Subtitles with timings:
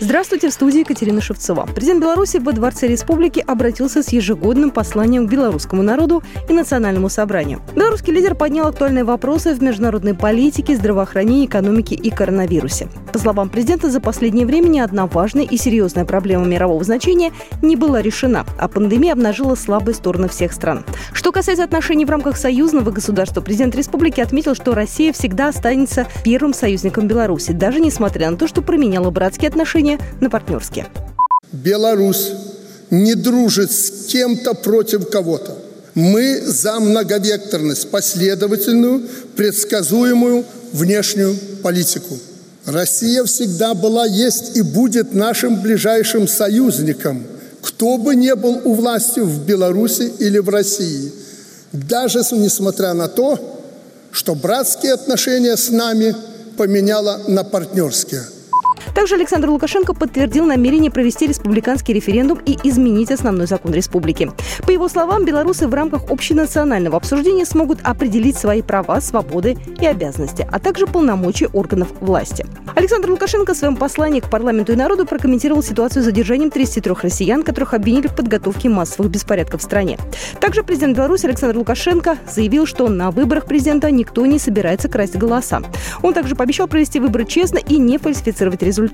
[0.00, 1.68] Здравствуйте, в студии Екатерина Шевцова.
[1.74, 7.60] Президент Беларуси во Дворце Республики обратился с ежегодным посланием к белорусскому народу и национальному собранию.
[7.74, 12.88] Белорусский лидер поднял актуальные вопросы в международной политике, здравоохранении, экономике и коронавирусе.
[13.12, 17.74] По словам президента, за последнее время ни одна важная и серьезная проблема мирового значения не
[17.74, 20.84] была решена, а пандемия обнажила слабые стороны всех стран.
[21.12, 26.54] Что касается отношений в рамках союзного государства, президент республики отметил, что Россия всегда останется первым
[26.54, 29.87] союзником Беларуси, даже несмотря на то, что променяла братские отношения
[30.20, 30.86] на партнерские.
[31.52, 32.32] Беларусь
[32.90, 35.56] не дружит с кем-то против кого-то.
[35.94, 39.02] Мы за многовекторность, последовательную,
[39.36, 42.18] предсказуемую внешнюю политику.
[42.66, 47.24] Россия всегда была, есть и будет нашим ближайшим союзником,
[47.62, 51.12] кто бы ни был у власти в Беларуси или в России.
[51.72, 53.38] Даже несмотря на то,
[54.12, 56.14] что братские отношения с нами
[56.56, 58.22] поменяло на партнерские–
[58.98, 64.32] также Александр Лукашенко подтвердил намерение провести республиканский референдум и изменить основной закон республики.
[64.66, 70.44] По его словам, белорусы в рамках общенационального обсуждения смогут определить свои права, свободы и обязанности,
[70.50, 72.44] а также полномочия органов власти.
[72.74, 77.44] Александр Лукашенко в своем послании к парламенту и народу прокомментировал ситуацию с задержанием 33 россиян,
[77.44, 79.96] которых обвинили в подготовке массовых беспорядков в стране.
[80.40, 85.62] Также президент Беларуси Александр Лукашенко заявил, что на выборах президента никто не собирается красть голоса.
[86.02, 88.87] Он также пообещал провести выборы честно и не фальсифицировать результаты.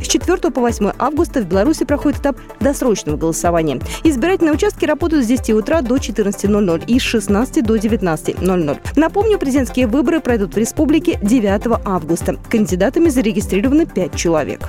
[0.00, 3.80] С 4 по 8 августа в Беларуси проходит этап досрочного голосования.
[4.04, 8.78] Избирательные участки работают с 10 утра до 14.00 и с 16 до 19.00.
[8.96, 12.36] Напомню, президентские выборы пройдут в республике 9 августа.
[12.50, 14.68] Кандидатами зарегистрированы 5 человек.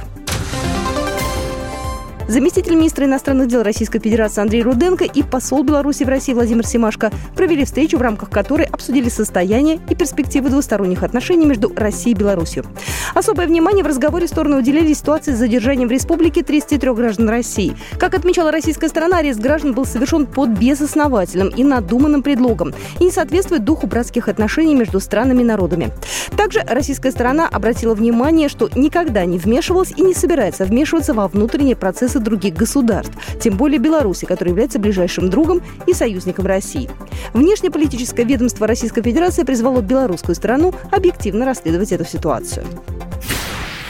[2.27, 7.11] Заместитель министра иностранных дел Российской Федерации Андрей Руденко и посол Беларуси в России Владимир Семашко
[7.35, 12.65] провели встречу, в рамках которой обсудили состояние и перспективы двусторонних отношений между Россией и Беларусью.
[13.13, 17.75] Особое внимание в разговоре стороны уделили ситуации с задержанием в республике 33 граждан России.
[17.97, 23.11] Как отмечала российская сторона, арест граждан был совершен под безосновательным и надуманным предлогом и не
[23.11, 25.91] соответствует духу братских отношений между странами и народами.
[26.37, 31.75] Также российская сторона обратила внимание, что никогда не вмешивалась и не собирается вмешиваться во внутренние
[31.75, 36.89] процессы других государств, тем более Беларуси, которая является ближайшим другом и союзником России.
[37.33, 42.65] Внешнеполитическое ведомство Российской Федерации призвало белорусскую сторону объективно расследовать эту ситуацию.